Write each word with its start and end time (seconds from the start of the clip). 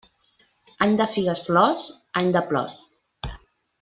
Any 0.85 0.95
de 1.01 1.05
figues-flors, 1.11 1.83
any 2.23 2.33
de 2.39 2.43
plors. 2.53 2.79